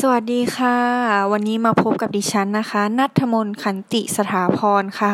[0.00, 0.76] สวัสดีค่ะ
[1.32, 5.12] วันนี้มาพบกับดิฉันนะคะ นัทมนขันติสถาพรค่ะ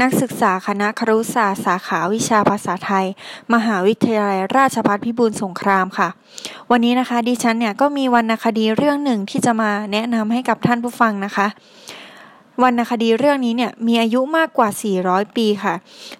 [0.00, 3.06] นักศึกษาคณะครุศาสตร์สาขาวิชาภาษาไทย
[3.54, 6.08] มหาวิทยาลัยราชภัฏพิบูลสงครามค่ะ
[6.70, 11.46] วันนี้นะคะดิฉันเนี่ยก็มีวรรณคดีเรื่องหนึ่งที่จะมาแนะนำให้กับท่านผู้ฟังนะคะ
[12.62, 14.68] วรรณคดีเรื่องนี้เนี่ยมีอายุมากกว่า
[15.02, 15.74] 400 ปีค่ะ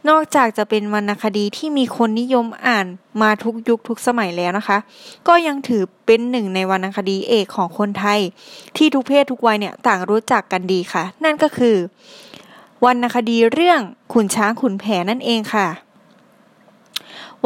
[0.09, 2.87] นอกจากจะเป็นวรรณคดีที่มีคนนิยมอ่าน
[3.23, 4.79] มาทุกยุคทุกสมัยแล้วนะคะ
[5.29, 8.21] ก็ยังถือเป็นหนึ่งในวรรณคดีเอกของคนไทย
[8.77, 11.77] ที่ทุกเพศทุกวัยเนี่ยต่างรู้จักกันดีค่ะ นั่นก็คือ
[12.85, 13.81] วรรณคดีเรื่อง
[14.13, 15.69] ขุนช้างขุนแผนนั่นเองค่ะ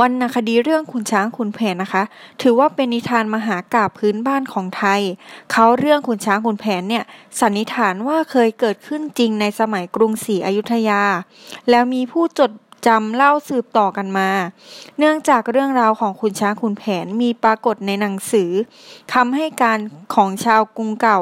[0.01, 2.03] วรรณคดีเรื่องขุนช้างขุนแผนนะคะ
[2.43, 5.01] ถือว่าเป็นนิทานมหากาบพื้นบ้านของไทย
[5.53, 7.05] เขาเรื่องขุนช้างขุนแผนเนี่ย
[7.41, 11.03] สันนิษฐานว่าเคยเกิดขึ้นจริงในสมัยกรุงศรีอยุธยา
[11.71, 12.51] แล้วมีผู้จด
[12.87, 14.31] จำเล่าสืบต่อกันมา
[14.99, 18.51] เนื่องจากเรื่องราวของขุนช้างขุนแผนมีปรากฏในหนังสือ
[19.13, 19.79] คำให้การ
[20.15, 21.21] ของชาวกรุงเก่า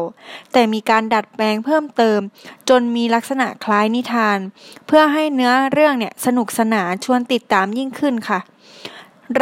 [0.53, 2.21] แต่มีการดัดแปลงเพิ่มเติม
[2.69, 4.39] จนมีลักษณะคล้ายนิทาน
[4.87, 8.41] เพื่อให้เนื้อเรื่องเนี่ยสนุกสนานชวนติดตามยิ่งขึ้นค่ะ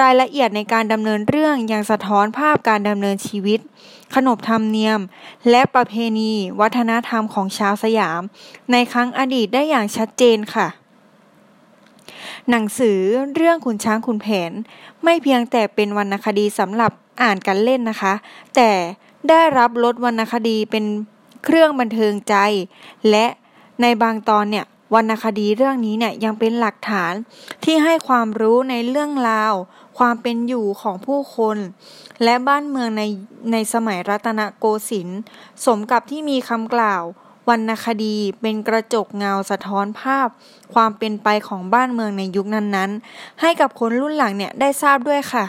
[0.00, 3.60] รายละเอียดในการดำเนินเรื่องยังสะท้อนภาพการดำเนินชีวิต
[4.14, 5.00] ขนบธรรมเนียม
[5.50, 8.22] และประเพณี วัฒนธรรมของชาวสยาม
[8.72, 10.68] ในครั้งอดีตได้อย่างชัดเจนค่ะ
[12.50, 13.00] หนังสือ
[13.34, 14.52] เรื่องขุนช้างขุนแผน
[15.04, 18.14] ไม่เพียงแต่เป็นวรรณคดีสำหรับอ่านกันเล่นนะคะ
[18.54, 18.70] แต่
[19.28, 20.84] ได้รับลดวรรณคดีเป็น
[21.44, 22.36] เครื่องบันเทิงใจ
[23.10, 23.26] และ
[23.82, 27.12] ในบางตอนเนี่ยวรรณคดีเรื่องนี้เนี่ยยังเป็นหลักฐาน
[27.64, 29.54] ที่ให้ความรู้ในเรื่องราว
[29.98, 31.56] ความเป็นอยู่ของผู้คน
[32.24, 33.02] และบ้านเมืองใน
[33.52, 35.20] ในสมัยรัตนโกสินทร์
[35.64, 37.02] สมกับที่มีคำกล่าว
[37.48, 40.28] วรรณคดีเป็นกระจกเงาสะท้อนภาพ
[40.74, 45.44] ความเป็นไปของบ้านเมืองในยุคนั้นๆ ให้กับคนรุ่นหลังเนี่ยได้ทราบด้วยค่ะ